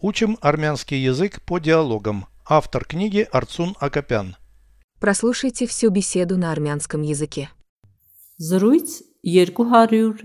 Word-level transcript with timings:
Учим 0.00 0.38
армянский 0.40 1.02
язык 1.02 1.42
по 1.42 1.58
диалогам. 1.58 2.26
Автор 2.48 2.84
книги 2.84 3.26
Арцун 3.32 3.74
Акопян. 3.80 4.36
Прослушайте 5.00 5.66
всю 5.66 5.90
беседу 5.90 6.38
на 6.38 6.52
армянском 6.52 7.02
языке. 7.02 7.50
Զրույց 8.38 9.02
281 9.24 10.22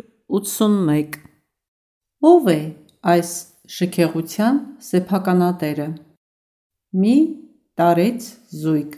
Ո՞վ 2.21 2.46
է 2.54 2.60
այս 3.02 3.29
շքեղության 3.65 4.55
սեփականատերը։ 4.78 5.89
Մի 6.93 7.18
տարեց 7.73 8.21
զույգ։ 8.54 8.91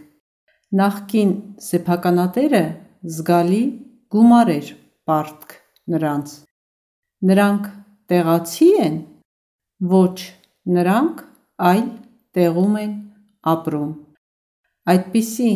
Նախկին 0.76 1.32
սեփականատերը 1.72 2.64
զգալի 3.16 3.64
գումար 4.12 4.52
էր 4.60 4.76
պարտք 5.08 5.56
նրանց։ 5.88 6.28
Նրանք 7.32 7.64
տեղացի 8.12 8.70
են։ 8.84 8.96
Ոչ, 9.96 10.20
նրանք 10.66 11.22
այլ 11.70 11.88
տեղում 12.36 12.78
են 12.82 12.94
ապրում։ 13.52 13.92
Այդպիսի 14.92 15.52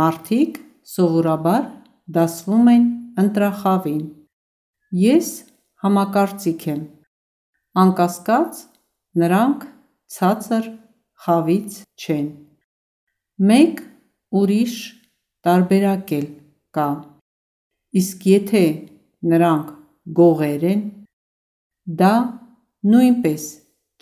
մարդիկ 0.00 0.58
սովորաբար 0.92 1.68
դասվում 2.16 2.70
են 2.72 2.88
ընտրախավին։ 3.22 4.02
Ես 5.02 5.28
համակարծիք 5.84 6.66
եմ։ 6.72 6.82
Անկասկած, 7.82 8.60
նրանք 9.22 9.66
ցածր 10.14 10.68
խավից 11.24 11.78
չեն։ 12.02 12.28
Մեկ 13.50 13.82
ուրիշ 14.40 14.74
տարբերակ 15.46 16.12
էլ 16.18 16.26
կա։ 16.78 16.88
Իսկ 17.98 18.26
եթե 18.32 18.64
նրանք 19.32 19.70
գողեր 20.18 20.66
են, 20.72 20.82
դա 22.02 22.14
նույնպես 22.92 23.46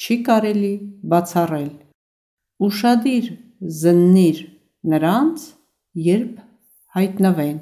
չի 0.02 0.16
կարելի 0.28 0.74
բացառել։ 1.12 1.72
Ուշադիր 2.66 3.26
զննիր 3.82 4.38
նրանց, 4.94 5.38
երբ 6.08 6.34
հայտնվեն։ 6.98 7.58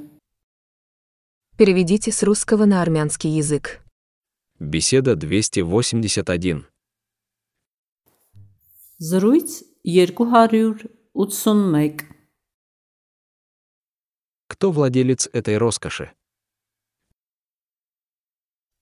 Переведите 1.59 2.11
с 2.11 2.23
русского 2.23 2.65
на 2.65 2.81
армянский 2.81 3.31
язык. 3.31 3.81
Беседа 4.59 5.15
281. 5.15 6.65
Զրույց 8.99 9.63
281 9.83 12.01
Кто 14.47 14.71
владелец 14.71 15.29
этой 15.31 15.57
роскоши? 15.57 16.11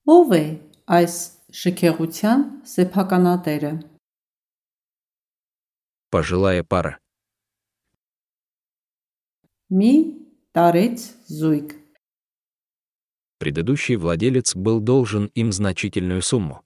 Ո՞վ 0.07 0.33
է 0.33 0.59
այս 0.87 1.13
շքեղության 1.61 2.45
սեփականատերը։ 2.73 3.71
Пожилая 6.11 6.63
пара. 6.63 6.93
Մի 9.69 9.93
տարեց 10.55 11.03
զույգ։ 11.39 11.75
Предыдущий 13.39 13.95
владелец 13.95 14.55
был 14.55 14.79
должен 14.79 15.29
им 15.35 15.51
значительную 15.51 16.21
сумму. 16.21 16.63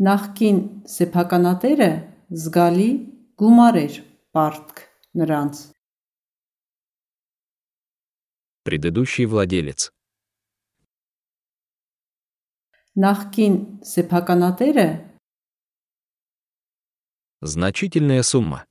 Նախկին 0.00 0.58
սեփականատերը 0.88 1.90
զգալի 2.32 2.90
գումար 3.40 3.76
էր 3.80 3.96
պարտք 4.32 4.78
նրանց։ 5.20 5.60
Предыдущий 8.64 9.26
владелец. 9.26 9.90
Նախկին 12.96 13.54
սեփականատերը 13.92 14.88
Значительная 17.40 18.22
сумма. 18.22 18.66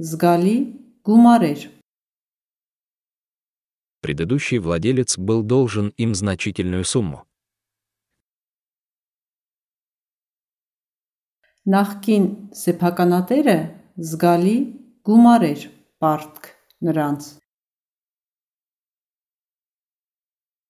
զգալի 0.00 0.56
գումար 1.04 1.42
էր։ 1.44 1.62
Предыдущий 4.00 4.58
владелец 4.58 5.18
был 5.18 5.42
должен 5.42 5.92
им 5.98 6.14
значительную 6.14 6.84
сумму. 6.84 7.26
Նախկին 11.68 12.24
սեփականատերը 12.56 13.58
զգալի 14.00 14.56
գումար 15.04 15.44
էր 15.50 15.66
պարտք 16.00 16.48
նրանց։ 16.88 17.28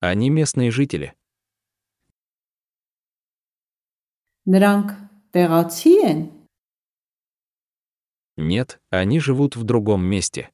Они 0.04 0.30
местные 0.30 0.70
жители. 0.70 1.14
Նրանք 4.48 4.88
տեղացի 5.36 5.94
են։ 6.10 6.20
Нет, 8.36 8.80
они 8.90 9.20
живут 9.20 9.56
в 9.56 9.64
другом 9.64 10.02
месте. 10.02 10.48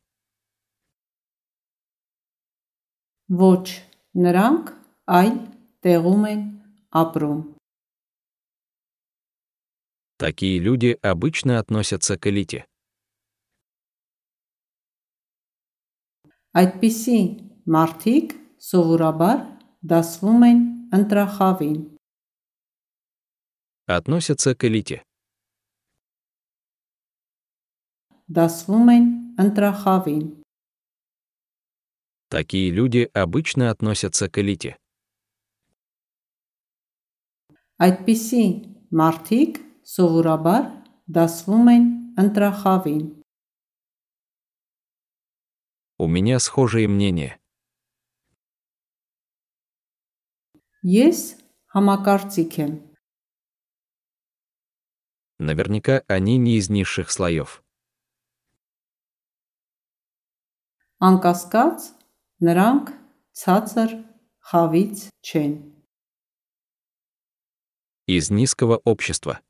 Ոչ, 3.31 3.83
նրանք 4.15 4.75
այլ 5.07 5.37
տեղում 5.87 6.25
են 6.33 6.43
ապրում։ 7.03 7.41
Такие 10.19 10.59
люди 10.59 10.99
обычно 11.03 11.59
относятся 11.59 12.17
к 12.17 12.27
элите. 12.27 12.67
Այդպիսի 16.57 17.21
մարդիկ 17.69 18.40
սովորաբար 18.69 19.39
դասվում 19.93 20.43
են 20.51 20.61
ընտրախավին։ 20.99 21.77
Относятся 23.87 24.55
к 24.55 24.65
элите. 24.69 25.03
Դասվում 28.27 28.89
են 28.97 29.05
ընտրախավին։ 29.45 30.25
Такие 32.29 32.71
люди 32.71 33.09
обычно 33.15 33.71
относятся 33.71 34.29
к 34.29 34.39
элите. 34.43 34.75
Այդպիսի 37.79 38.45
մարդիկ 38.91 39.61
սովորաբար 39.95 40.65
դասվում 41.07 41.71
են 41.77 41.85
ընտրախավին։ 42.25 43.05
У 45.99 46.07
меня 46.09 46.39
схожие 46.39 46.89
мнения. 46.89 47.39
Ես 50.87 51.21
համակարծիք 51.75 52.59
եմ։ 52.63 52.75
Наверняка 55.39 56.03
они 56.09 56.39
не 56.39 56.57
из 56.57 56.71
низших 56.71 57.11
слоев. 57.11 57.63
Անկասկած 60.97 61.91
նրանք 62.41 62.93
ցածր 63.37 63.93
խավից 64.49 65.09
չեն։ 65.21 65.55
Из 68.07 68.31
низкого 68.31 68.81
общества. 68.85 69.41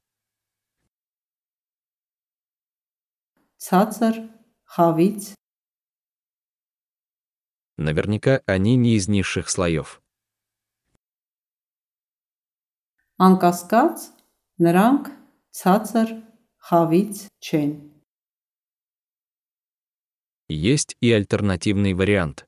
Ցածր 3.63 4.25
խավից 4.75 5.35
Наверняка 7.77 8.43
они 8.47 8.75
не 8.77 8.97
из 8.97 9.07
низших 9.07 9.49
слоев. 9.51 10.03
անկասկած 13.27 14.09
նրանք 14.67 15.13
ցածր 15.57 16.11
խավից 16.69 17.23
չեն։ 17.41 17.73
Есть 20.49 20.97
и 21.01 21.13
альтернативный 21.13 21.95
вариант. 21.95 22.45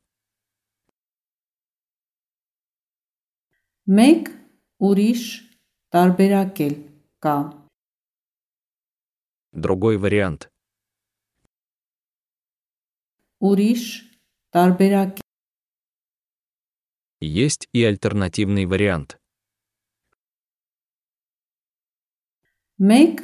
Մեկ 3.88 4.28
ուրիշ 4.88 5.22
տարբերակ 5.96 6.60
էլ 6.66 6.74
կա։ 7.24 7.36
Другой 9.66 9.96
вариант. 9.96 10.50
Ուրիշ 13.40 13.84
տարբերակ 14.52 15.24
Есть 17.20 17.66
и 17.72 17.82
альтернативный 17.84 18.66
вариант. 18.66 19.18
Մեկ 22.78 23.22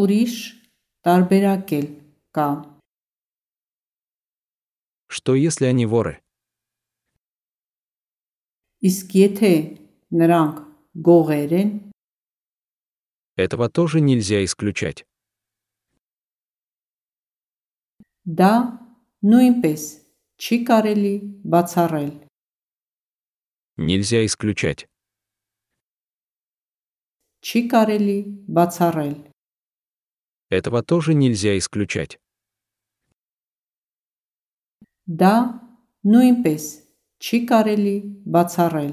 ուրիշ 0.00 0.34
տարբերակ 1.06 1.72
էլ 1.78 1.86
կա։ 2.36 2.48
Что 5.08 5.34
если 5.34 5.66
они 5.66 5.86
воры? 5.86 6.20
Իսկ 8.84 9.14
եթե 9.18 9.52
նրանք 10.14 10.56
գողեր 11.08 11.52
են, 11.62 11.70
Этого 13.38 13.68
тоже 13.70 14.00
нельзя 14.00 14.44
исключать. 14.44 15.04
դա 18.28 18.52
նույնպես 19.24 19.82
չի 20.42 20.56
կարելի 20.68 21.12
բացառել։ 21.52 22.10
Нельзя 23.78 24.20
исключать. 24.26 24.86
Չի 27.42 27.60
կարելի 27.72 28.18
բացառել։ 28.56 29.14
Этого 30.50 30.82
тоже 30.82 31.14
нельзя 31.14 31.56
исключать. 31.58 32.18
Դա 35.06 35.34
նույնպես 36.04 36.64
չի 37.20 37.38
կարելի 37.50 37.96
բացառել։ 38.34 38.92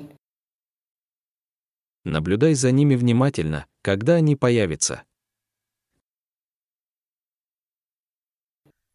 Наблюдай 2.06 2.54
за 2.54 2.72
ними 2.72 2.96
внимательно, 2.96 3.66
когда 3.82 4.16
они 4.16 4.36
появятся. 4.36 5.04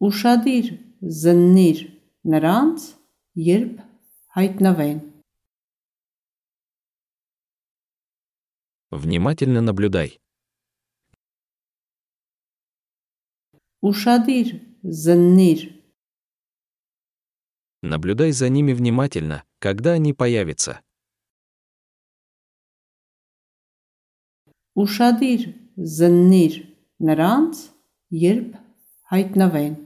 Ուշադիր 0.01 0.67
զննիր 1.21 1.79
նրանց, 2.33 2.85
երբ 3.37 3.73
հայտնվեն։ 4.37 4.99
Внимательно 8.96 9.60
наблюдай. 9.60 10.18
Ушадир 13.82 14.62
заннир. 14.82 15.70
Наблюдай 17.82 18.32
за 18.32 18.48
ними 18.48 18.72
внимательно, 18.72 19.44
когда 19.58 19.92
они 19.92 20.14
появятся. 20.14 20.80
Ушадир 24.72 25.54
заннир, 25.76 26.66
наранц, 26.98 27.68
ерб, 28.08 28.56
хайтнавен. 29.02 29.85